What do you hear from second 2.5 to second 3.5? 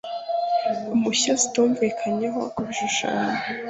ku bishushanyo